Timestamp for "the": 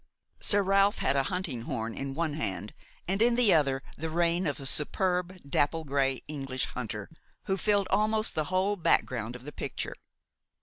3.35-3.53, 3.97-4.09, 8.33-8.45, 9.43-9.51